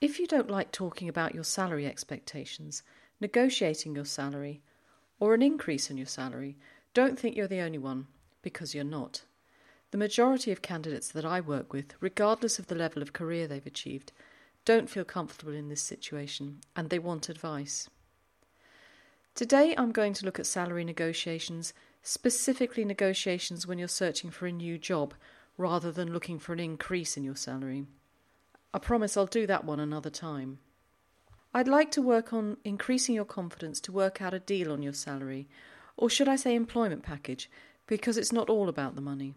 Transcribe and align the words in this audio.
If 0.00 0.18
you 0.18 0.26
don't 0.26 0.50
like 0.50 0.72
talking 0.72 1.10
about 1.10 1.34
your 1.34 1.44
salary 1.44 1.86
expectations, 1.86 2.82
negotiating 3.20 3.94
your 3.94 4.06
salary, 4.06 4.62
or 5.18 5.34
an 5.34 5.42
increase 5.42 5.90
in 5.90 5.98
your 5.98 6.06
salary, 6.06 6.56
don't 6.94 7.18
think 7.18 7.36
you're 7.36 7.46
the 7.46 7.60
only 7.60 7.76
one, 7.76 8.06
because 8.40 8.74
you're 8.74 8.82
not. 8.82 9.24
The 9.90 9.98
majority 9.98 10.52
of 10.52 10.62
candidates 10.62 11.08
that 11.08 11.26
I 11.26 11.42
work 11.42 11.74
with, 11.74 11.92
regardless 12.00 12.58
of 12.58 12.68
the 12.68 12.74
level 12.74 13.02
of 13.02 13.12
career 13.12 13.46
they've 13.46 13.66
achieved, 13.66 14.12
don't 14.64 14.88
feel 14.88 15.04
comfortable 15.04 15.52
in 15.52 15.68
this 15.68 15.82
situation 15.82 16.60
and 16.74 16.88
they 16.88 16.98
want 16.98 17.28
advice. 17.28 17.90
Today 19.34 19.74
I'm 19.76 19.92
going 19.92 20.14
to 20.14 20.24
look 20.24 20.38
at 20.38 20.46
salary 20.46 20.84
negotiations, 20.84 21.74
specifically 22.02 22.86
negotiations 22.86 23.66
when 23.66 23.78
you're 23.78 23.88
searching 23.88 24.30
for 24.30 24.46
a 24.46 24.52
new 24.52 24.78
job 24.78 25.12
rather 25.58 25.92
than 25.92 26.14
looking 26.14 26.38
for 26.38 26.54
an 26.54 26.60
increase 26.60 27.18
in 27.18 27.24
your 27.24 27.36
salary. 27.36 27.84
I 28.72 28.78
promise 28.78 29.16
I'll 29.16 29.26
do 29.26 29.46
that 29.46 29.64
one 29.64 29.80
another 29.80 30.10
time. 30.10 30.58
I'd 31.52 31.68
like 31.68 31.90
to 31.92 32.02
work 32.02 32.32
on 32.32 32.58
increasing 32.64 33.14
your 33.14 33.24
confidence 33.24 33.80
to 33.80 33.92
work 33.92 34.22
out 34.22 34.34
a 34.34 34.38
deal 34.38 34.70
on 34.72 34.82
your 34.82 34.92
salary, 34.92 35.48
or 35.96 36.08
should 36.08 36.28
I 36.28 36.36
say 36.36 36.54
employment 36.54 37.02
package, 37.02 37.50
because 37.86 38.16
it's 38.16 38.32
not 38.32 38.48
all 38.48 38.68
about 38.68 38.94
the 38.94 39.00
money. 39.00 39.34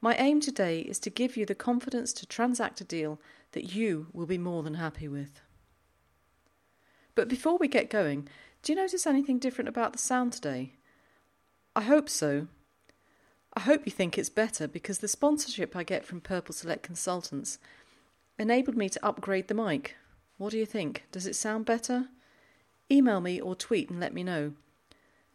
My 0.00 0.14
aim 0.16 0.40
today 0.40 0.80
is 0.80 0.98
to 1.00 1.10
give 1.10 1.36
you 1.36 1.44
the 1.44 1.54
confidence 1.54 2.12
to 2.14 2.26
transact 2.26 2.80
a 2.80 2.84
deal 2.84 3.20
that 3.52 3.74
you 3.74 4.06
will 4.12 4.26
be 4.26 4.38
more 4.38 4.62
than 4.62 4.74
happy 4.74 5.08
with. 5.08 5.40
But 7.16 7.28
before 7.28 7.58
we 7.58 7.68
get 7.68 7.90
going, 7.90 8.28
do 8.62 8.72
you 8.72 8.76
notice 8.76 9.06
anything 9.06 9.38
different 9.38 9.68
about 9.68 9.92
the 9.92 9.98
sound 9.98 10.32
today? 10.32 10.74
I 11.74 11.82
hope 11.82 12.08
so. 12.08 12.46
I 13.54 13.60
hope 13.60 13.82
you 13.84 13.90
think 13.90 14.16
it's 14.16 14.30
better 14.30 14.68
because 14.68 14.98
the 15.00 15.08
sponsorship 15.08 15.74
I 15.74 15.82
get 15.82 16.04
from 16.04 16.20
Purple 16.20 16.54
Select 16.54 16.84
Consultants 16.84 17.58
enabled 18.40 18.74
me 18.74 18.88
to 18.88 19.06
upgrade 19.06 19.48
the 19.48 19.54
mic. 19.54 19.96
What 20.38 20.50
do 20.50 20.58
you 20.58 20.64
think? 20.64 21.04
Does 21.12 21.26
it 21.26 21.36
sound 21.36 21.66
better? 21.66 22.08
Email 22.90 23.20
me 23.20 23.38
or 23.38 23.54
tweet 23.54 23.90
and 23.90 24.00
let 24.00 24.14
me 24.14 24.24
know. 24.24 24.54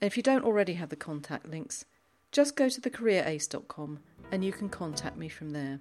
And 0.01 0.07
if 0.07 0.17
you 0.17 0.23
don't 0.23 0.43
already 0.43 0.73
have 0.73 0.89
the 0.89 0.95
contact 0.95 1.47
links, 1.47 1.85
just 2.31 2.55
go 2.55 2.67
to 2.67 2.81
thecareerace.com 2.81 3.99
and 4.31 4.43
you 4.43 4.51
can 4.51 4.69
contact 4.69 5.17
me 5.17 5.29
from 5.29 5.51
there. 5.51 5.79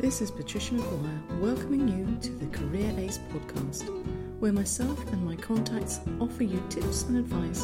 This 0.00 0.20
is 0.20 0.32
Patricia 0.32 0.74
McGuire 0.74 1.40
welcoming 1.40 1.86
you 1.88 2.18
to 2.22 2.30
the 2.44 2.46
Career 2.46 2.92
Ace 2.98 3.20
podcast, 3.32 3.88
where 4.40 4.52
myself 4.52 5.00
and 5.12 5.24
my 5.24 5.36
contacts 5.36 6.00
offer 6.20 6.42
you 6.42 6.60
tips 6.68 7.04
and 7.04 7.18
advice 7.18 7.62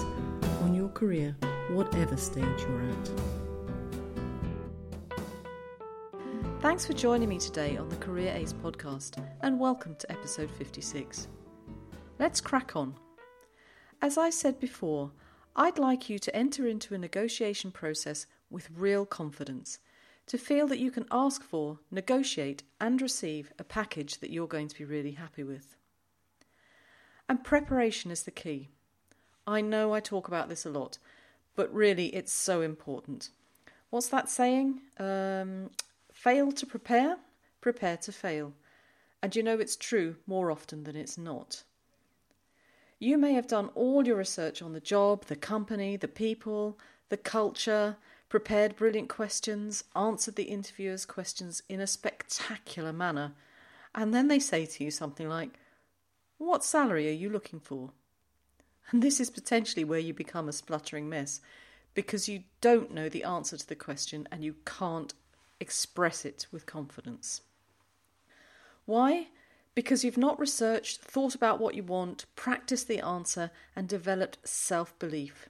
on 0.63 0.75
your 0.75 0.89
career, 0.91 1.37
whatever 1.71 2.17
stage 2.17 2.45
you're 2.45 2.83
at. 2.83 3.11
Thanks 6.61 6.87
for 6.87 6.93
joining 6.93 7.29
me 7.29 7.39
today 7.39 7.77
on 7.77 7.89
the 7.89 7.97
Career 7.97 8.33
Ace 8.35 8.53
podcast, 8.53 9.23
and 9.41 9.59
welcome 9.59 9.97
to 9.97 10.13
episode 10.13 10.51
56. 10.51 11.29
Let's 12.19 12.41
crack 12.41 12.77
on. 12.77 12.95
As 14.03 14.19
I 14.19 14.31
said 14.31 14.61
before, 14.61 15.11
I'd 15.57 15.79
like 15.79 16.11
you 16.11 16.19
to 16.19 16.37
enter 16.37 16.67
into 16.67 16.95
a 16.95 16.99
negotiation 16.99 17.71
process 17.71 18.27
with 18.51 18.71
real 18.77 19.07
confidence, 19.07 19.79
to 20.27 20.39
feel 20.39 20.67
that 20.67 20.79
you 20.79 20.91
can 20.91 21.07
ask 21.11 21.43
for, 21.43 21.79
negotiate, 21.91 22.63
and 22.81 23.01
receive 23.01 23.53
a 23.59 23.65
package 23.65 24.19
that 24.19 24.31
you're 24.31 24.47
going 24.47 24.69
to 24.69 24.79
be 24.79 24.85
really 24.85 25.13
happy 25.13 25.43
with. 25.43 25.77
And 27.29 27.43
preparation 27.43 28.11
is 28.11 28.25
the 28.25 28.31
key. 28.31 28.69
I 29.47 29.61
know 29.61 29.93
I 29.93 30.01
talk 30.01 30.29
about 30.29 30.49
this 30.49 30.65
a 30.65 30.71
lot, 30.71 30.99
but 31.55 31.73
really 31.73 32.07
it's 32.07 32.33
so 32.33 32.61
important. 32.61 33.31
What's 33.91 34.09
that 34.09 34.29
saying? 34.29 34.81
Um, 34.99 35.71
fail 36.13 36.53
to 36.53 36.67
prepare, 36.67 37.17
prepare 37.61 37.97
to 37.99 38.13
fail. 38.13 38.53
And 39.23 39.35
you 39.35 39.43
know 39.43 39.59
it's 39.59 39.77
true 39.77 40.17
more 40.27 40.51
often 40.51 40.85
than 40.85 40.97
it's 40.97 41.17
not. 41.17 41.63
You 42.99 43.19
may 43.19 43.35
have 43.35 43.47
done 43.47 43.71
all 43.75 44.07
your 44.07 44.17
research 44.17 44.63
on 44.63 44.73
the 44.73 44.81
job, 44.81 45.27
the 45.27 45.37
company, 45.37 45.97
the 45.97 46.09
people, 46.09 46.79
the 47.09 47.17
culture, 47.17 47.97
prepared 48.29 48.77
brilliant 48.77 49.09
questions, 49.09 49.85
answered 49.95 50.37
the 50.37 50.45
interviewer's 50.45 51.05
questions 51.05 51.63
in 51.69 51.81
a 51.81 51.87
spectacular 51.87 52.93
manner, 52.93 53.33
and 53.95 54.13
then 54.13 54.29
they 54.29 54.39
say 54.39 54.67
to 54.67 54.85
you 54.85 54.91
something 54.91 55.29
like, 55.29 55.51
What 56.39 56.65
salary 56.65 57.09
are 57.09 57.13
you 57.13 57.31
looking 57.31 57.61
for? 57.61 57.91
And 58.91 59.03
this 59.03 59.21
is 59.21 59.31
potentially 59.31 59.85
where 59.85 59.99
you 59.99 60.13
become 60.13 60.49
a 60.49 60.53
spluttering 60.53 61.09
mess 61.09 61.41
because 61.95 62.29
you 62.29 62.43
don't 62.61 62.93
know 62.93 63.09
the 63.09 63.25
answer 63.25 63.57
to 63.57 63.67
the 63.67 63.75
question 63.75 64.29
and 64.31 64.45
you 64.45 64.57
can't 64.65 65.15
express 65.61 66.25
it 66.25 66.47
with 66.53 66.67
confidence. 66.67 67.41
Why? 68.85 69.29
Because 69.75 70.05
you've 70.05 70.19
not 70.19 70.39
researched, 70.39 71.01
thought 71.01 71.35
about 71.35 71.59
what 71.59 71.75
you 71.75 71.83
want, 71.83 72.27
practiced 72.37 72.87
the 72.87 73.01
answer, 73.01 73.51
and 73.75 73.89
developed 73.89 74.39
self 74.47 74.97
belief. 74.99 75.49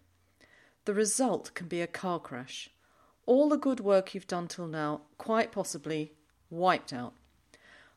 The 0.85 0.95
result 0.95 1.53
can 1.55 1.67
be 1.67 1.81
a 1.81 1.87
car 1.87 2.19
crash. 2.21 2.71
All 3.27 3.49
the 3.49 3.57
good 3.57 3.81
work 3.81 4.15
you've 4.15 4.27
done 4.27 4.49
till 4.49 4.67
now, 4.67 5.03
quite 5.19 5.51
possibly, 5.51 6.13
wiped 6.51 6.93
out. 6.93 7.15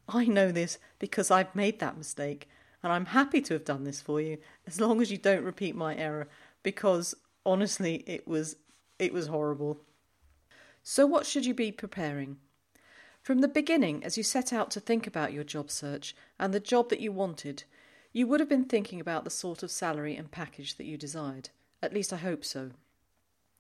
I 0.08 0.26
know 0.26 0.52
this 0.52 0.78
because 1.00 1.30
I've 1.30 1.54
made 1.54 1.80
that 1.80 1.98
mistake, 1.98 2.48
and 2.84 2.92
I'm 2.92 3.08
happy 3.08 3.42
to 3.42 3.54
have 3.54 3.66
done 3.66 3.84
this 3.84 4.02
for 4.02 4.22
you, 4.22 4.38
as 4.66 4.80
long 4.80 5.02
as 5.02 5.12
you 5.12 5.18
don't 5.18 5.44
repeat 5.44 5.76
my 5.76 5.96
error, 5.96 6.28
because 6.64 7.16
honestly, 7.46 8.04
it 8.08 8.28
was 8.28 8.58
it 9.00 9.14
was 9.14 9.28
horrible. 9.28 9.82
So, 10.84 11.06
what 11.06 11.26
should 11.26 11.46
you 11.46 11.54
be 11.54 11.72
preparing? 11.72 12.38
From 13.22 13.40
the 13.40 13.48
beginning, 13.48 14.04
as 14.04 14.18
you 14.18 14.24
set 14.24 14.54
out 14.54 14.72
to 14.72 14.80
think 14.80 15.06
about 15.06 15.34
your 15.34 15.44
job 15.44 15.70
search 15.70 16.16
and 16.40 16.54
the 16.54 16.60
job 16.62 16.90
that 16.90 17.02
you 17.02 17.12
wanted, 17.12 17.66
you 18.14 18.26
would 18.26 18.40
have 18.40 18.48
been 18.48 18.64
thinking 18.64 19.02
about 19.02 19.26
the 19.26 19.30
sort 19.30 19.64
of 19.64 19.70
salary 19.70 20.16
and 20.16 20.32
package 20.32 20.76
that 20.76 20.86
you 20.86 20.98
desired. 20.98 21.50
At 21.84 21.94
least 21.94 22.14
I 22.14 22.18
hope 22.18 22.46
so. 22.46 22.72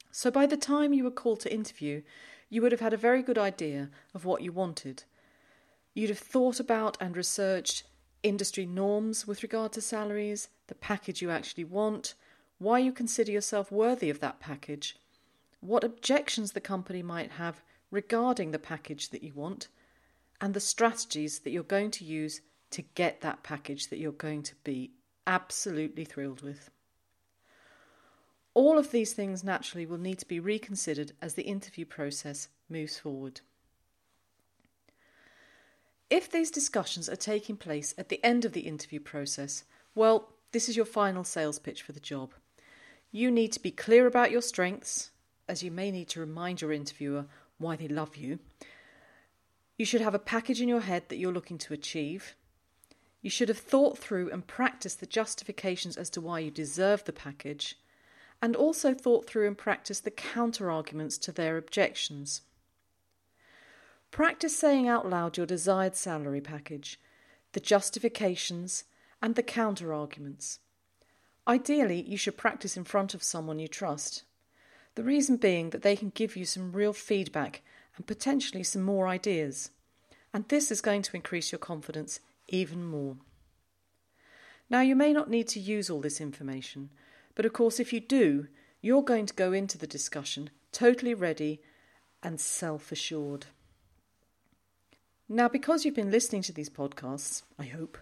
So 0.09 0.31
by 0.31 0.45
the 0.45 0.57
time 0.57 0.93
you 0.93 1.03
were 1.03 1.11
called 1.11 1.41
to 1.41 1.53
interview, 1.53 2.01
you 2.49 2.61
would 2.61 2.71
have 2.71 2.81
had 2.81 2.93
a 2.93 2.97
very 2.97 3.21
good 3.21 3.37
idea 3.37 3.89
of 4.15 4.25
what 4.25 4.41
you 4.41 4.51
wanted. 4.51 5.03
You'd 5.93 6.09
have 6.09 6.19
thought 6.19 6.59
about 6.59 6.97
and 7.01 7.15
researched 7.17 7.83
industry 8.23 8.65
norms 8.65 9.27
with 9.27 9.43
regard 9.43 9.71
to 9.73 9.81
salaries, 9.81 10.49
the 10.67 10.75
package 10.75 11.21
you 11.21 11.29
actually 11.29 11.63
want, 11.63 12.13
why 12.57 12.79
you 12.79 12.91
consider 12.91 13.31
yourself 13.31 13.71
worthy 13.71 14.09
of 14.09 14.19
that 14.19 14.39
package, 14.39 14.97
what 15.59 15.83
objections 15.83 16.51
the 16.51 16.61
company 16.61 17.01
might 17.01 17.31
have 17.31 17.61
regarding 17.91 18.51
the 18.51 18.59
package 18.59 19.09
that 19.09 19.23
you 19.23 19.33
want 19.33 19.67
and 20.41 20.53
the 20.53 20.59
strategies 20.59 21.39
that 21.39 21.51
you're 21.51 21.63
going 21.63 21.91
to 21.91 22.05
use 22.05 22.41
to 22.69 22.81
get 22.81 23.21
that 23.21 23.43
package 23.43 23.87
that 23.87 23.97
you're 23.97 24.11
going 24.11 24.43
to 24.43 24.55
be 24.63 24.91
absolutely 25.25 26.05
thrilled 26.05 26.41
with. 26.41 26.69
All 28.53 28.77
of 28.77 28.91
these 28.91 29.13
things 29.13 29.43
naturally 29.43 29.85
will 29.85 29.97
need 29.97 30.19
to 30.19 30.27
be 30.27 30.39
reconsidered 30.39 31.11
as 31.21 31.35
the 31.35 31.43
interview 31.43 31.85
process 31.85 32.49
moves 32.69 32.97
forward. 32.97 33.41
If 36.09 36.31
these 36.31 36.51
discussions 36.51 37.09
are 37.09 37.17
taking 37.17 37.57
place 37.57 37.93
at 37.97 38.07
the 38.07 38.23
end 38.23 38.45
of 38.45 38.53
the 38.53 38.61
interview 38.61 38.99
process, 38.99 39.65
well, 39.93 40.29
this 40.53 40.69
is 40.69 40.77
your 40.77 40.85
final 40.85 41.25
sales 41.25 41.59
pitch 41.59 41.81
for 41.81 41.91
the 41.91 41.99
job. 41.99 42.33
You 43.11 43.29
need 43.29 43.51
to 43.53 43.61
be 43.61 43.71
clear 43.71 44.07
about 44.07 44.31
your 44.31 44.41
strengths, 44.41 45.11
as 45.49 45.63
you 45.63 45.71
may 45.71 45.91
need 45.91 46.07
to 46.09 46.21
remind 46.21 46.61
your 46.61 46.71
interviewer 46.71 47.25
why 47.57 47.75
they 47.75 47.89
love 47.89 48.15
you. 48.15 48.39
You 49.77 49.85
should 49.85 50.01
have 50.01 50.15
a 50.15 50.19
package 50.19 50.61
in 50.61 50.69
your 50.69 50.79
head 50.79 51.03
that 51.09 51.17
you're 51.17 51.33
looking 51.33 51.57
to 51.59 51.73
achieve. 51.73 52.35
You 53.21 53.29
should 53.29 53.49
have 53.49 53.57
thought 53.57 53.97
through 53.97 54.31
and 54.31 54.47
practiced 54.47 55.01
the 55.01 55.05
justifications 55.05 55.97
as 55.97 56.09
to 56.11 56.21
why 56.21 56.39
you 56.39 56.51
deserve 56.51 57.03
the 57.03 57.13
package, 57.13 57.77
and 58.41 58.55
also 58.55 58.93
thought 58.93 59.27
through 59.27 59.47
and 59.47 59.57
practiced 59.57 60.05
the 60.05 60.11
counter 60.11 60.71
arguments 60.71 61.17
to 61.17 61.31
their 61.33 61.57
objections. 61.57 62.41
Practice 64.17 64.57
saying 64.57 64.87
out 64.87 65.07
loud 65.07 65.37
your 65.37 65.45
desired 65.45 65.95
salary 65.95 66.41
package, 66.41 66.99
the 67.51 67.59
justifications, 67.59 68.83
and 69.21 69.35
the 69.35 69.43
counter 69.43 69.93
arguments. 69.93 70.57
Ideally, 71.47 72.01
you 72.01 72.17
should 72.17 72.35
practice 72.35 72.75
in 72.75 72.83
front 72.83 73.13
of 73.13 73.21
someone 73.21 73.59
you 73.59 73.67
trust. 73.67 74.23
The 74.95 75.03
reason 75.03 75.37
being 75.37 75.69
that 75.69 75.83
they 75.83 75.95
can 75.95 76.09
give 76.09 76.35
you 76.35 76.45
some 76.45 76.71
real 76.71 76.93
feedback 76.93 77.61
and 77.95 78.07
potentially 78.07 78.63
some 78.63 78.81
more 78.81 79.07
ideas. 79.07 79.69
And 80.33 80.47
this 80.47 80.71
is 80.71 80.81
going 80.81 81.03
to 81.03 81.15
increase 81.15 81.51
your 81.51 81.59
confidence 81.59 82.19
even 82.47 82.83
more. 82.83 83.17
Now, 84.67 84.81
you 84.81 84.95
may 84.95 85.13
not 85.13 85.29
need 85.29 85.47
to 85.49 85.59
use 85.59 85.91
all 85.91 86.01
this 86.01 86.19
information, 86.19 86.89
but 87.35 87.45
of 87.45 87.53
course, 87.53 87.79
if 87.79 87.93
you 87.93 87.99
do, 87.99 88.47
you're 88.81 89.03
going 89.03 89.27
to 89.27 89.33
go 89.35 89.53
into 89.53 89.77
the 89.77 89.85
discussion 89.85 90.49
totally 90.71 91.13
ready 91.13 91.61
and 92.23 92.41
self 92.41 92.91
assured. 92.91 93.45
Now, 95.29 95.49
because 95.49 95.83
you've 95.83 95.95
been 95.95 96.11
listening 96.11 96.41
to 96.43 96.53
these 96.53 96.69
podcasts, 96.69 97.43
I 97.59 97.65
hope, 97.65 97.97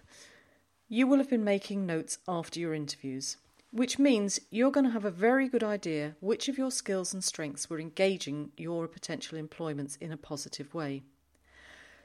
you 0.88 1.06
will 1.06 1.18
have 1.18 1.30
been 1.30 1.42
making 1.42 1.84
notes 1.84 2.18
after 2.28 2.60
your 2.60 2.74
interviews. 2.74 3.36
which 3.72 3.98
means 3.98 4.40
you're 4.50 4.70
going 4.70 4.86
to 4.86 4.92
have 4.92 5.04
a 5.04 5.10
very 5.10 5.48
good 5.48 5.62
idea 5.64 6.16
which 6.20 6.48
of 6.48 6.56
your 6.56 6.70
skills 6.70 7.12
and 7.12 7.22
strengths 7.22 7.68
were 7.68 7.78
engaging 7.78 8.50
your 8.56 8.88
potential 8.88 9.36
employments 9.36 9.96
in 9.96 10.12
a 10.12 10.16
positive 10.16 10.72
way. 10.72 11.02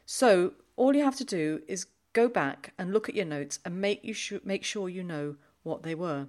So, 0.05 0.53
all 0.75 0.95
you 0.95 1.03
have 1.03 1.15
to 1.17 1.23
do 1.23 1.61
is 1.67 1.87
go 2.11 2.27
back 2.27 2.73
and 2.77 2.91
look 2.91 3.07
at 3.07 3.15
your 3.15 3.25
notes 3.25 3.59
and 3.63 3.79
make, 3.79 4.03
you 4.03 4.13
sh- 4.13 4.33
make 4.43 4.65
sure 4.65 4.89
you 4.89 5.03
know 5.03 5.35
what 5.63 5.83
they 5.83 5.95
were. 5.95 6.27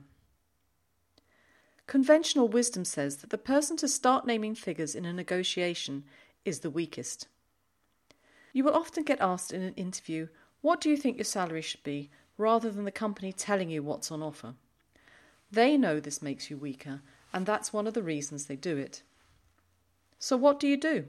Conventional 1.87 2.47
wisdom 2.47 2.85
says 2.85 3.17
that 3.17 3.31
the 3.31 3.39
person 3.39 3.77
to 3.79 3.89
start 3.89 4.27
naming 4.27 4.55
figures 4.55 4.95
in 4.95 5.05
a 5.05 5.13
negotiation 5.13 6.05
is 6.45 6.61
the 6.61 6.71
weakest. 6.71 7.27
You 8.53 8.65
will 8.65 8.75
often 8.75 9.05
get 9.05 9.21
asked 9.21 9.53
in 9.53 9.63
an 9.63 9.75
interview, 9.75 10.29
What 10.61 10.81
do 10.81 10.91
you 10.91 10.97
think 10.97 11.17
your 11.17 11.25
salary 11.25 11.63
should 11.63 11.83
be? 11.83 12.11
rather 12.39 12.71
than 12.71 12.85
the 12.85 12.91
company 12.91 13.33
telling 13.33 13.71
you 13.71 13.83
what's 13.83 14.11
on 14.11 14.23
offer. 14.23 14.55
They 15.51 15.77
know 15.77 16.01
this 16.01 16.23
makes 16.23 16.51
you 16.51 16.57
weaker, 16.57 17.03
and 17.33 17.45
that's 17.45 17.73
one 17.73 17.87
of 17.87 17.95
the 17.95 18.03
reasons 18.03 18.47
they 18.47 18.57
do 18.57 18.77
it. 18.77 19.03
So, 20.19 20.37
what 20.37 20.59
do 20.59 20.67
you 20.67 20.77
do? 20.77 21.07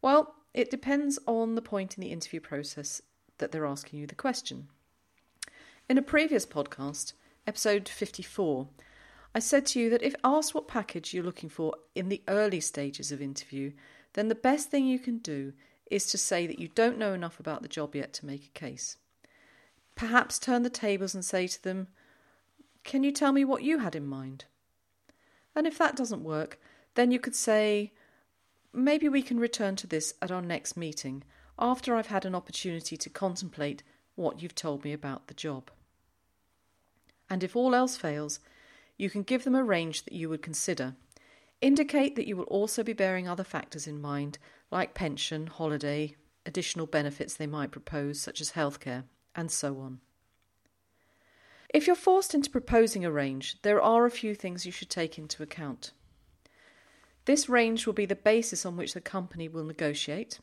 Well, 0.00 0.34
it 0.54 0.70
depends 0.70 1.18
on 1.26 1.54
the 1.54 1.62
point 1.62 1.96
in 1.96 2.00
the 2.00 2.12
interview 2.12 2.40
process 2.40 3.02
that 3.38 3.52
they're 3.52 3.66
asking 3.66 4.00
you 4.00 4.06
the 4.06 4.14
question. 4.14 4.68
In 5.88 5.98
a 5.98 6.02
previous 6.02 6.46
podcast, 6.46 7.12
episode 7.46 7.88
54, 7.88 8.66
I 9.34 9.38
said 9.38 9.66
to 9.66 9.80
you 9.80 9.90
that 9.90 10.02
if 10.02 10.14
asked 10.24 10.54
what 10.54 10.66
package 10.66 11.12
you're 11.12 11.22
looking 11.22 11.50
for 11.50 11.74
in 11.94 12.08
the 12.08 12.22
early 12.26 12.60
stages 12.60 13.12
of 13.12 13.20
interview, 13.20 13.72
then 14.14 14.28
the 14.28 14.34
best 14.34 14.70
thing 14.70 14.86
you 14.86 14.98
can 14.98 15.18
do 15.18 15.52
is 15.90 16.06
to 16.06 16.18
say 16.18 16.46
that 16.46 16.58
you 16.58 16.68
don't 16.68 16.98
know 16.98 17.12
enough 17.12 17.38
about 17.38 17.62
the 17.62 17.68
job 17.68 17.94
yet 17.94 18.12
to 18.14 18.26
make 18.26 18.46
a 18.46 18.58
case. 18.58 18.96
Perhaps 19.94 20.38
turn 20.38 20.62
the 20.62 20.70
tables 20.70 21.14
and 21.14 21.24
say 21.24 21.46
to 21.46 21.62
them, 21.62 21.88
Can 22.84 23.02
you 23.02 23.12
tell 23.12 23.32
me 23.32 23.44
what 23.44 23.62
you 23.62 23.78
had 23.78 23.94
in 23.94 24.06
mind? 24.06 24.44
And 25.54 25.66
if 25.66 25.78
that 25.78 25.96
doesn't 25.96 26.24
work, 26.24 26.60
then 26.94 27.10
you 27.10 27.18
could 27.18 27.34
say, 27.34 27.92
Maybe 28.72 29.08
we 29.08 29.22
can 29.22 29.40
return 29.40 29.74
to 29.76 29.86
this 29.86 30.14
at 30.20 30.30
our 30.30 30.42
next 30.42 30.76
meeting 30.76 31.22
after 31.58 31.96
I've 31.96 32.08
had 32.08 32.26
an 32.26 32.34
opportunity 32.34 32.96
to 32.96 33.08
contemplate 33.08 33.82
what 34.14 34.42
you've 34.42 34.54
told 34.54 34.84
me 34.84 34.92
about 34.92 35.28
the 35.28 35.34
job. 35.34 35.70
And 37.30 37.42
if 37.42 37.56
all 37.56 37.74
else 37.74 37.96
fails, 37.96 38.40
you 38.96 39.10
can 39.10 39.22
give 39.22 39.44
them 39.44 39.54
a 39.54 39.64
range 39.64 40.04
that 40.04 40.12
you 40.12 40.28
would 40.28 40.42
consider. 40.42 40.94
Indicate 41.60 42.16
that 42.16 42.26
you 42.26 42.36
will 42.36 42.44
also 42.44 42.82
be 42.82 42.92
bearing 42.92 43.26
other 43.26 43.44
factors 43.44 43.86
in 43.86 44.00
mind, 44.00 44.38
like 44.70 44.94
pension, 44.94 45.46
holiday, 45.46 46.14
additional 46.44 46.86
benefits 46.86 47.34
they 47.34 47.46
might 47.46 47.70
propose, 47.70 48.20
such 48.20 48.40
as 48.40 48.52
healthcare, 48.52 49.04
and 49.34 49.50
so 49.50 49.78
on. 49.78 50.00
If 51.72 51.86
you're 51.86 51.96
forced 51.96 52.34
into 52.34 52.50
proposing 52.50 53.04
a 53.04 53.10
range, 53.10 53.60
there 53.62 53.82
are 53.82 54.06
a 54.06 54.10
few 54.10 54.34
things 54.34 54.66
you 54.66 54.72
should 54.72 54.90
take 54.90 55.18
into 55.18 55.42
account. 55.42 55.92
This 57.24 57.48
range 57.48 57.86
will 57.86 57.92
be 57.92 58.06
the 58.06 58.14
basis 58.14 58.64
on 58.64 58.76
which 58.76 58.94
the 58.94 59.00
company 59.00 59.48
will 59.48 59.64
negotiate. 59.64 60.38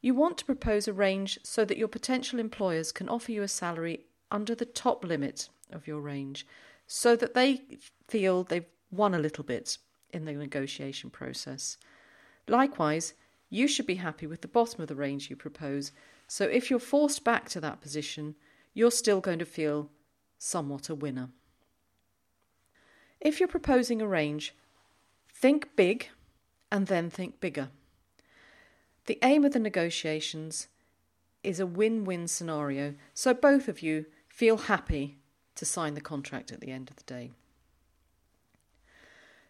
You 0.00 0.14
want 0.14 0.38
to 0.38 0.44
propose 0.44 0.88
a 0.88 0.92
range 0.92 1.38
so 1.42 1.64
that 1.64 1.78
your 1.78 1.88
potential 1.88 2.38
employers 2.38 2.92
can 2.92 3.08
offer 3.08 3.32
you 3.32 3.42
a 3.42 3.48
salary 3.48 4.06
under 4.30 4.54
the 4.54 4.64
top 4.64 5.04
limit 5.04 5.48
of 5.72 5.86
your 5.86 6.00
range 6.00 6.46
so 6.86 7.16
that 7.16 7.34
they 7.34 7.62
feel 8.08 8.44
they've 8.44 8.66
won 8.90 9.14
a 9.14 9.18
little 9.18 9.44
bit 9.44 9.78
in 10.10 10.24
the 10.24 10.32
negotiation 10.32 11.10
process. 11.10 11.76
Likewise, 12.46 13.14
you 13.50 13.66
should 13.68 13.86
be 13.86 13.96
happy 13.96 14.26
with 14.26 14.42
the 14.42 14.48
bottom 14.48 14.80
of 14.80 14.88
the 14.88 14.94
range 14.94 15.30
you 15.30 15.36
propose, 15.36 15.92
so 16.26 16.44
if 16.44 16.70
you're 16.70 16.78
forced 16.78 17.24
back 17.24 17.48
to 17.50 17.60
that 17.60 17.80
position, 17.80 18.34
you're 18.74 18.90
still 18.90 19.20
going 19.20 19.38
to 19.38 19.44
feel 19.44 19.90
somewhat 20.38 20.88
a 20.88 20.94
winner. 20.94 21.30
If 23.20 23.40
you're 23.40 23.48
proposing 23.48 24.00
a 24.00 24.06
range, 24.06 24.54
think 25.32 25.70
big 25.76 26.08
and 26.70 26.86
then 26.86 27.10
think 27.10 27.40
bigger. 27.40 27.70
The 29.06 29.18
aim 29.22 29.44
of 29.44 29.52
the 29.52 29.58
negotiations 29.58 30.68
is 31.42 31.60
a 31.60 31.66
win 31.66 32.04
win 32.04 32.28
scenario, 32.28 32.94
so 33.14 33.32
both 33.32 33.68
of 33.68 33.82
you 33.82 34.06
feel 34.28 34.56
happy 34.56 35.18
to 35.54 35.64
sign 35.64 35.94
the 35.94 36.00
contract 36.00 36.52
at 36.52 36.60
the 36.60 36.70
end 36.70 36.90
of 36.90 36.96
the 36.96 37.04
day. 37.04 37.32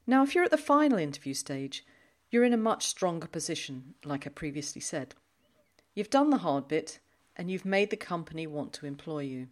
Now, 0.08 0.22
if 0.22 0.34
you're 0.34 0.44
at 0.44 0.50
the 0.50 0.56
final 0.56 0.96
interview 0.96 1.34
stage, 1.34 1.84
you're 2.31 2.43
in 2.43 2.55
a 2.55 2.56
much 2.56 2.87
stronger 2.87 3.26
position, 3.26 3.93
like 4.06 4.26
I 4.26 4.31
previously 4.31 4.81
said. 4.81 5.14
You've 5.94 6.08
done 6.08 6.31
the 6.31 6.38
hard 6.38 6.66
bit 6.66 6.99
and 7.37 7.50
you've 7.50 7.66
made 7.66 7.90
the 7.90 7.96
company 7.96 8.46
want 8.46 8.72
to 8.72 8.87
employ 8.87 9.20
you. 9.20 9.49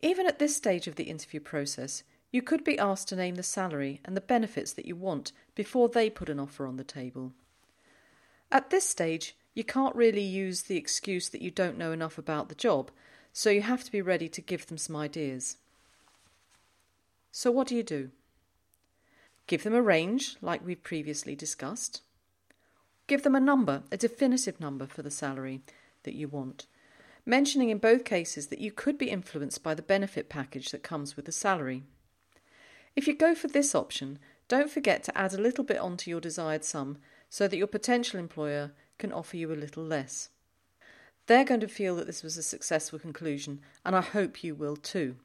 Even 0.00 0.26
at 0.26 0.38
this 0.38 0.56
stage 0.56 0.86
of 0.86 0.96
the 0.96 1.04
interview 1.04 1.38
process, 1.38 2.02
you 2.30 2.40
could 2.40 2.64
be 2.64 2.78
asked 2.78 3.08
to 3.08 3.16
name 3.16 3.34
the 3.34 3.42
salary 3.42 4.00
and 4.06 4.16
the 4.16 4.22
benefits 4.22 4.72
that 4.72 4.86
you 4.86 4.96
want 4.96 5.32
before 5.54 5.90
they 5.90 6.08
put 6.08 6.30
an 6.30 6.40
offer 6.40 6.66
on 6.66 6.78
the 6.78 6.82
table. 6.82 7.34
At 8.50 8.70
this 8.70 8.88
stage, 8.88 9.36
you 9.52 9.64
can't 9.64 9.94
really 9.94 10.22
use 10.22 10.62
the 10.62 10.78
excuse 10.78 11.28
that 11.28 11.42
you 11.42 11.50
don't 11.50 11.76
know 11.76 11.92
enough 11.92 12.16
about 12.16 12.48
the 12.48 12.54
job 12.54 12.90
so 13.34 13.50
you 13.50 13.60
have 13.60 13.84
to 13.84 13.92
be 13.92 14.00
ready 14.00 14.30
to 14.30 14.40
give 14.40 14.66
them 14.66 14.78
some 14.78 14.96
ideas. 14.96 15.58
So, 17.30 17.50
what 17.50 17.68
do 17.68 17.76
you 17.76 17.82
do? 17.82 18.12
Give 19.50 19.64
them 19.64 19.74
a 19.74 19.82
range, 19.82 20.36
like 20.40 20.64
we've 20.64 20.80
previously 20.80 21.34
discussed. 21.34 22.02
Give 23.08 23.24
them 23.24 23.34
a 23.34 23.40
number, 23.40 23.82
a 23.90 23.96
definitive 23.96 24.60
number 24.60 24.86
for 24.86 25.02
the 25.02 25.10
salary 25.10 25.62
that 26.04 26.14
you 26.14 26.28
want, 26.28 26.66
mentioning 27.26 27.68
in 27.68 27.78
both 27.78 28.04
cases 28.04 28.46
that 28.46 28.60
you 28.60 28.70
could 28.70 28.96
be 28.96 29.10
influenced 29.10 29.64
by 29.64 29.74
the 29.74 29.82
benefit 29.82 30.28
package 30.28 30.70
that 30.70 30.84
comes 30.84 31.16
with 31.16 31.24
the 31.24 31.32
salary. 31.32 31.82
If 32.94 33.08
you 33.08 33.16
go 33.16 33.34
for 33.34 33.48
this 33.48 33.74
option, 33.74 34.20
don't 34.46 34.70
forget 34.70 35.02
to 35.02 35.18
add 35.18 35.34
a 35.34 35.42
little 35.42 35.64
bit 35.64 35.78
onto 35.78 36.12
your 36.12 36.20
desired 36.20 36.64
sum 36.64 36.98
so 37.28 37.48
that 37.48 37.56
your 37.56 37.66
potential 37.66 38.20
employer 38.20 38.70
can 38.98 39.12
offer 39.12 39.36
you 39.36 39.52
a 39.52 39.54
little 39.54 39.82
less. 39.82 40.28
They're 41.26 41.42
going 41.42 41.58
to 41.62 41.66
feel 41.66 41.96
that 41.96 42.06
this 42.06 42.22
was 42.22 42.36
a 42.36 42.44
successful 42.44 43.00
conclusion, 43.00 43.62
and 43.84 43.96
I 43.96 44.00
hope 44.00 44.44
you 44.44 44.54
will 44.54 44.76
too. 44.76 45.16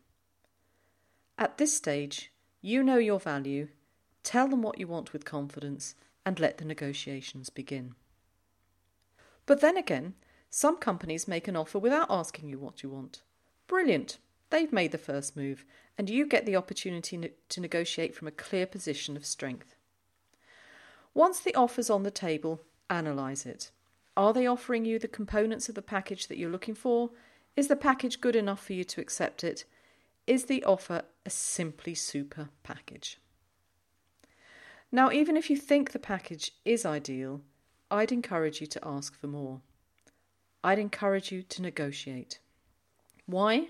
At 1.38 1.60
this 1.60 1.78
stage, 1.78 2.32
you 2.64 2.82
know 2.82 2.98
your 2.98 3.20
value, 3.20 3.68
tell 4.26 4.50
them 4.50 4.62
what 4.62 4.80
you 4.80 4.88
want 4.88 5.14
with 5.14 5.24
confidence, 5.24 5.96
and 6.26 6.40
let 6.40 6.58
the 6.58 6.66
negotiations 6.66 7.50
begin. 7.50 7.96
But 9.46 9.62
then 9.62 9.78
again, 9.78 10.16
some 10.50 10.78
companies 10.78 11.28
make 11.28 11.48
an 11.48 11.56
offer 11.56 11.80
without 11.80 12.08
asking 12.10 12.50
you 12.50 12.58
what 12.58 12.82
you 12.82 12.90
want. 12.90 13.22
Brilliant! 13.68 14.18
They've 14.50 14.74
made 14.74 14.92
the 14.92 14.98
first 14.98 15.36
move, 15.38 15.66
and 15.98 16.10
you 16.10 16.26
get 16.26 16.46
the 16.46 16.56
opportunity 16.56 17.32
to 17.50 17.62
negotiate 17.62 18.16
from 18.16 18.28
a 18.28 18.32
clear 18.32 18.66
position 18.66 19.16
of 19.16 19.26
strength. 19.26 19.76
Once 21.14 21.40
the 21.40 21.56
offer's 21.56 21.90
on 21.90 22.04
the 22.04 22.12
table, 22.12 22.62
analyse 22.90 23.46
it. 23.46 23.72
Are 24.18 24.34
they 24.34 24.48
offering 24.48 24.86
you 24.86 24.98
the 24.98 25.08
components 25.08 25.70
of 25.70 25.76
the 25.76 25.82
package 25.82 26.28
that 26.28 26.38
you're 26.38 26.50
looking 26.50 26.76
for? 26.76 27.12
Is 27.56 27.68
the 27.68 27.76
package 27.76 28.22
good 28.22 28.36
enough 28.36 28.64
for 28.64 28.74
you 28.74 28.84
to 28.84 29.02
accept 29.02 29.44
it? 29.44 29.66
Is 30.28 30.46
the 30.46 30.64
offer 30.64 31.04
a 31.26 31.30
simply 31.30 31.96
super 31.96 32.50
package? 32.64 33.20
Now, 34.96 35.12
even 35.12 35.36
if 35.36 35.50
you 35.50 35.58
think 35.58 35.92
the 35.92 36.00
package 36.00 36.54
is 36.64 36.86
ideal, 36.86 37.42
I'd 37.92 38.14
encourage 38.14 38.62
you 38.62 38.68
to 38.68 38.88
ask 38.88 39.14
for 39.20 39.28
more. 39.28 39.60
I'd 40.64 40.80
encourage 40.80 41.34
you 41.34 41.42
to 41.42 41.62
negotiate. 41.62 42.40
Why? 43.26 43.68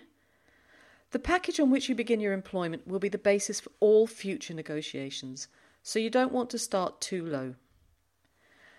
The 1.10 1.18
package 1.18 1.60
on 1.60 1.72
which 1.72 1.90
you 1.90 1.96
begin 1.96 2.20
your 2.20 2.34
employment 2.34 2.88
will 2.88 3.00
be 3.00 3.10
the 3.10 3.18
basis 3.18 3.60
for 3.60 3.72
all 3.80 4.06
future 4.06 4.54
negotiations, 4.54 5.48
so 5.82 5.98
you 5.98 6.12
don't 6.12 6.32
want 6.32 6.52
to 6.52 6.60
start 6.60 7.02
too 7.02 7.26
low. 7.26 7.56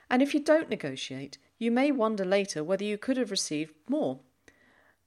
And 0.08 0.22
if 0.22 0.32
you 0.32 0.38
don't 0.38 0.70
negotiate, 0.70 1.38
you 1.58 1.72
may 1.72 1.90
wonder 1.90 2.24
later 2.24 2.62
whether 2.62 2.84
you 2.84 2.96
could 2.96 3.16
have 3.16 3.32
received 3.32 3.74
more. 3.88 4.20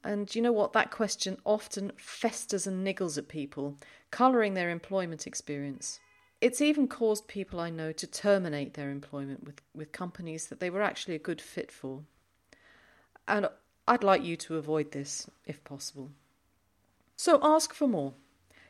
And 0.03 0.35
you 0.35 0.41
know 0.41 0.51
what? 0.51 0.73
That 0.73 0.91
question 0.91 1.37
often 1.45 1.93
festers 1.95 2.67
and 2.67 2.85
niggles 2.85 3.17
at 3.17 3.29
people, 3.29 3.77
colouring 4.11 4.55
their 4.55 4.69
employment 4.69 5.25
experience. 5.25 6.01
It's 6.41 6.61
even 6.61 6.87
caused 6.87 7.27
people 7.27 7.59
I 7.59 7.69
know 7.69 7.91
to 7.91 8.07
terminate 8.07 8.73
their 8.73 8.91
employment 8.91 9.43
with, 9.43 9.61
with 9.75 9.91
companies 9.91 10.47
that 10.47 10.59
they 10.59 10.69
were 10.69 10.81
actually 10.81 11.15
a 11.15 11.19
good 11.19 11.41
fit 11.41 11.71
for. 11.71 12.03
And 13.27 13.49
I'd 13.87 14.03
like 14.03 14.23
you 14.23 14.37
to 14.37 14.57
avoid 14.57 14.91
this 14.91 15.29
if 15.45 15.63
possible. 15.63 16.11
So 17.17 17.39
ask 17.43 17.73
for 17.73 17.87
more. 17.87 18.13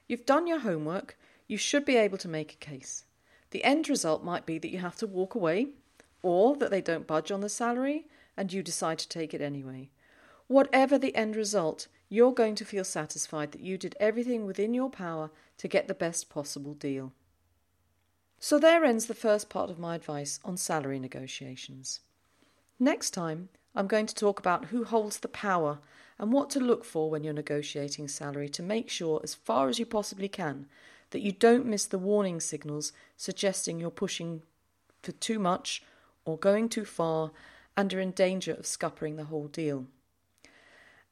You've 0.08 0.26
done 0.26 0.48
your 0.48 0.60
homework, 0.60 1.18
you 1.48 1.58
should 1.58 1.86
be 1.86 1.98
able 1.98 2.18
to 2.18 2.28
make 2.28 2.54
a 2.54 2.66
case. 2.66 3.06
The 3.52 3.64
end 3.64 3.88
result 3.88 4.24
might 4.24 4.46
be 4.46 4.58
that 4.58 4.72
you 4.72 4.80
have 4.80 4.96
to 4.98 5.08
walk 5.08 5.36
away 5.36 5.68
or 6.24 6.56
that 6.58 6.72
they 6.72 6.82
don't 6.82 7.08
budge 7.08 7.32
on 7.32 7.42
the 7.42 7.50
salary 7.50 8.08
and 8.36 8.52
you 8.52 8.64
decide 8.64 8.98
to 9.00 9.10
take 9.10 9.34
it 9.34 9.42
anyway. 9.42 9.90
Whatever 10.48 10.98
the 10.98 11.16
end 11.16 11.36
result, 11.36 11.88
you're 12.10 12.34
going 12.34 12.56
to 12.56 12.66
feel 12.66 12.84
satisfied 12.84 13.52
that 13.52 13.62
you 13.62 13.78
did 13.78 13.96
everything 14.00 14.46
within 14.46 14.74
your 14.74 14.90
power 14.90 15.30
to 15.58 15.68
get 15.68 15.88
the 15.88 15.94
best 15.94 16.30
possible 16.30 16.74
deal. 16.74 17.14
So 18.42 18.58
there 18.58 18.86
ends 18.86 19.08
the 19.08 19.14
first 19.14 19.50
part 19.50 19.70
of 19.70 19.80
my 19.80 19.96
advice 19.96 20.40
on 20.46 20.56
salary 20.56 21.00
negotiations. 21.00 22.00
Next 22.80 23.12
time, 23.12 23.50
I'm 23.76 23.88
going 23.88 24.06
to 24.06 24.16
talk 24.16 24.40
about 24.40 24.66
who 24.66 24.86
holds 24.86 25.20
the 25.20 25.28
power 25.28 25.80
and 26.18 26.32
what 26.32 26.50
to 26.52 26.60
look 26.60 26.86
for 26.86 27.10
when 27.10 27.24
you're 27.24 27.34
negotiating 27.34 28.08
salary 28.08 28.48
to 28.50 28.64
make 28.64 28.90
sure, 28.90 29.20
as 29.24 29.36
far 29.36 29.68
as 29.68 29.78
you 29.78 29.86
possibly 29.86 30.30
can, 30.30 30.68
that 31.12 31.22
you 31.22 31.34
don't 31.34 31.66
miss 31.66 31.86
the 31.86 32.00
warning 32.00 32.40
signals 32.40 32.94
suggesting 33.18 33.80
you're 33.80 33.92
pushing 33.92 34.42
for 35.04 35.12
too 35.14 35.40
much 35.40 35.84
or 36.24 36.38
going 36.38 36.70
too 36.70 36.86
far 36.86 37.32
and 37.76 37.94
are 37.94 38.00
in 38.00 38.12
danger 38.12 38.54
of 38.54 38.66
scuppering 38.66 39.18
the 39.18 39.26
whole 39.26 39.48
deal. 39.48 39.86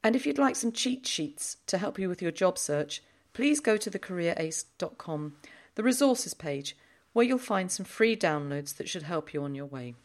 And 0.03 0.15
if 0.15 0.25
you'd 0.25 0.37
like 0.37 0.55
some 0.55 0.71
cheat 0.71 1.05
sheets 1.05 1.57
to 1.67 1.77
help 1.77 1.99
you 1.99 2.07
with 2.07 2.21
your 2.21 2.31
job 2.31 2.57
search, 2.57 3.03
please 3.33 3.59
go 3.59 3.75
to 3.75 3.91
thecareerace.com, 3.91 5.35
the 5.75 5.83
resources 5.83 6.33
page, 6.33 6.75
where 7.17 7.25
you'll 7.25 7.39
find 7.39 7.71
some 7.71 7.83
free 7.83 8.15
downloads 8.15 8.75
that 8.75 8.87
should 8.87 9.01
help 9.01 9.33
you 9.33 9.43
on 9.43 9.55
your 9.55 9.65
way. 9.65 9.95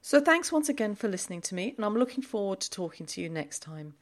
So, 0.00 0.20
thanks 0.20 0.50
once 0.50 0.68
again 0.68 0.96
for 0.96 1.06
listening 1.06 1.42
to 1.42 1.54
me, 1.54 1.74
and 1.76 1.84
I'm 1.84 1.96
looking 1.96 2.24
forward 2.24 2.58
to 2.62 2.70
talking 2.70 3.06
to 3.06 3.20
you 3.20 3.28
next 3.28 3.60
time. 3.60 3.94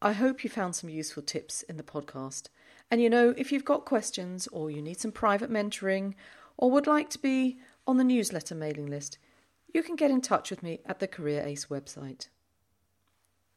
I 0.00 0.12
hope 0.12 0.42
you 0.42 0.48
found 0.48 0.74
some 0.74 0.88
useful 0.88 1.22
tips 1.22 1.60
in 1.64 1.76
the 1.76 1.82
podcast. 1.82 2.48
And 2.90 3.02
you 3.02 3.10
know, 3.10 3.34
if 3.36 3.52
you've 3.52 3.66
got 3.66 3.84
questions 3.84 4.46
or 4.46 4.70
you 4.70 4.80
need 4.80 4.98
some 4.98 5.12
private 5.12 5.50
mentoring 5.50 6.14
or 6.56 6.70
would 6.70 6.86
like 6.86 7.10
to 7.10 7.18
be 7.18 7.58
on 7.86 7.98
the 7.98 8.04
newsletter 8.04 8.54
mailing 8.54 8.86
list, 8.86 9.18
you 9.74 9.82
can 9.82 9.94
get 9.94 10.10
in 10.10 10.22
touch 10.22 10.48
with 10.48 10.62
me 10.62 10.80
at 10.86 11.00
the 11.00 11.06
Career 11.06 11.42
Ace 11.44 11.66
website. 11.66 12.28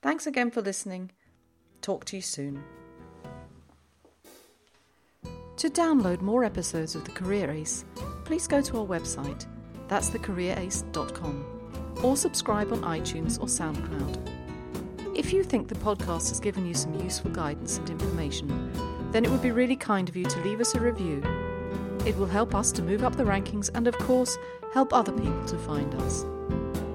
Thanks 0.01 0.27
again 0.27 0.51
for 0.51 0.61
listening. 0.61 1.11
Talk 1.81 2.03
to 2.03 2.17
you 2.17 2.21
soon. 2.21 2.61
To 5.59 5.69
download 5.69 6.21
more 6.21 6.45
episodes 6.45 6.95
of 6.95 7.03
The 7.03 7.11
Career 7.11 7.51
Ace, 7.51 7.83
please 8.23 8.47
go 8.47 8.61
to 8.61 8.79
our 8.79 8.85
website, 8.85 9.45
that's 9.89 10.09
thecareerace.com, 10.09 11.45
or 12.01 12.15
subscribe 12.15 12.71
on 12.71 12.79
iTunes 12.79 13.37
or 13.41 13.47
SoundCloud. 13.47 15.17
If 15.17 15.33
you 15.33 15.43
think 15.43 15.67
the 15.67 15.75
podcast 15.75 16.29
has 16.29 16.39
given 16.39 16.65
you 16.65 16.73
some 16.73 16.93
useful 17.01 17.31
guidance 17.31 17.77
and 17.77 17.89
information, 17.89 18.71
then 19.11 19.25
it 19.25 19.31
would 19.31 19.41
be 19.41 19.51
really 19.51 19.75
kind 19.75 20.07
of 20.07 20.15
you 20.15 20.23
to 20.23 20.41
leave 20.43 20.61
us 20.61 20.75
a 20.75 20.79
review. 20.79 21.21
It 22.05 22.15
will 22.15 22.25
help 22.25 22.55
us 22.55 22.71
to 22.71 22.81
move 22.81 23.03
up 23.03 23.17
the 23.17 23.25
rankings 23.25 23.69
and, 23.73 23.85
of 23.85 23.97
course, 23.97 24.37
help 24.73 24.93
other 24.93 25.11
people 25.11 25.45
to 25.47 25.57
find 25.57 25.93
us. 25.95 26.23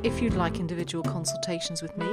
If 0.03 0.23
you'd 0.23 0.37
like 0.37 0.59
individual 0.59 1.05
consultations 1.05 1.83
with 1.83 1.95
me, 1.99 2.09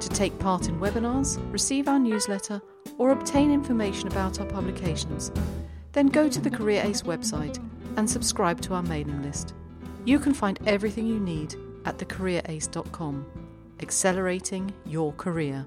to 0.00 0.08
take 0.08 0.36
part 0.40 0.68
in 0.68 0.80
webinars, 0.80 1.38
receive 1.52 1.86
our 1.86 2.00
newsletter, 2.00 2.60
or 2.98 3.10
obtain 3.10 3.50
information 3.50 4.08
about 4.08 4.40
our 4.40 4.46
publications, 4.46 5.30
then 5.92 6.06
go 6.06 6.28
to 6.28 6.40
the 6.40 6.50
Career 6.50 6.82
Ace 6.84 7.02
website 7.02 7.58
and 7.96 8.08
subscribe 8.08 8.60
to 8.62 8.74
our 8.74 8.82
mailing 8.82 9.22
list. 9.22 9.54
You 10.04 10.18
can 10.18 10.34
find 10.34 10.58
everything 10.66 11.06
you 11.06 11.20
need 11.20 11.54
at 11.84 11.98
thecareerace.com, 11.98 13.26
accelerating 13.80 14.72
your 14.86 15.12
career. 15.14 15.66